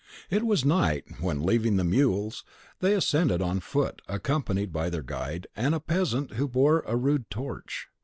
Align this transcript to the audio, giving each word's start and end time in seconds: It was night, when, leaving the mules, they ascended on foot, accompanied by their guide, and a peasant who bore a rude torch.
It 0.31 0.43
was 0.43 0.65
night, 0.65 1.03
when, 1.19 1.43
leaving 1.43 1.75
the 1.77 1.83
mules, 1.83 2.43
they 2.79 2.95
ascended 2.95 3.39
on 3.39 3.59
foot, 3.59 4.01
accompanied 4.07 4.73
by 4.73 4.89
their 4.89 5.03
guide, 5.03 5.45
and 5.55 5.75
a 5.75 5.79
peasant 5.79 6.31
who 6.33 6.47
bore 6.47 6.79
a 6.87 6.95
rude 6.97 7.29
torch. 7.29 7.87